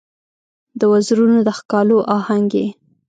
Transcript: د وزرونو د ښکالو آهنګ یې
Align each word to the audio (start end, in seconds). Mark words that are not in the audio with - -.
د 0.79 0.81
وزرونو 0.93 1.37
د 1.47 1.49
ښکالو 1.57 1.97
آهنګ 2.17 2.49
یې 2.61 2.67